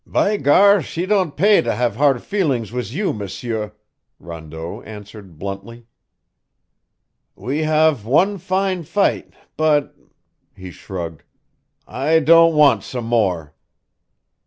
"By 0.03 0.35
gar, 0.37 0.81
she 0.81 1.05
don' 1.05 1.31
pay 1.31 1.61
for 1.61 1.73
have 1.73 1.95
hard 1.95 2.23
feelings 2.23 2.71
wiz 2.71 2.95
you, 2.95 3.13
M'sieur," 3.13 3.73
Rondeau 4.17 4.81
answered 4.81 5.37
bluntly. 5.37 5.85
"We 7.35 7.59
have 7.59 8.03
one 8.03 8.39
fine 8.39 8.81
fight, 8.81 9.31
but" 9.57 9.95
he 10.55 10.71
shrugged 10.71 11.21
"I 11.87 12.17
don' 12.17 12.55
want 12.55 12.81
some 12.81 13.05
more." 13.05 13.53